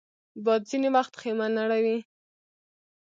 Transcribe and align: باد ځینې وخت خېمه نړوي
باد 0.45 0.61
ځینې 0.69 0.89
وخت 0.95 1.13
خېمه 1.21 1.47
نړوي 1.57 1.97